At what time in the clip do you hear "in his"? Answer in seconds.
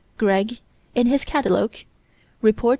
0.95-1.23